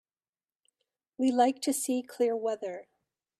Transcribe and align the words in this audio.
We 1.19 1.31
like 1.31 1.61
to 1.61 1.71
see 1.73 2.01
clear 2.01 2.35
weather. 2.35 2.87